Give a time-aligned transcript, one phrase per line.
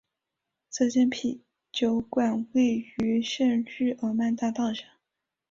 [0.71, 4.83] 这间啤酒馆位于圣日耳曼大道上。